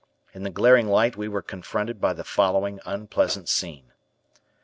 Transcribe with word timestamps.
In 0.33 0.41
the 0.41 0.49
glaring 0.49 0.87
light 0.87 1.15
we 1.15 1.27
were 1.27 1.43
confronted 1.43 2.01
by 2.01 2.13
the 2.13 2.23
following 2.23 2.79
unpleasant 2.87 3.47
scene. 3.47 3.91